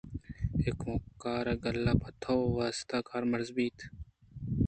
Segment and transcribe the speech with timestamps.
[0.61, 3.77] اے کُمکّار گالے پہ "تو" ءِ واست ءَ کارمرز بیت۔